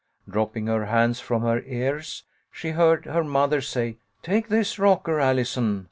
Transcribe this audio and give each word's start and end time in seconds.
Dropping 0.27 0.65
her 0.65 0.87
hands 0.87 1.19
from 1.19 1.43
her 1.43 1.61
ears, 1.61 2.23
she 2.51 2.69
heard 2.71 3.05
her 3.05 3.23
mother 3.23 3.61
say: 3.61 3.97
"Take 4.23 4.47
this 4.47 4.79
rocker, 4.79 5.19
Allison. 5.19 5.79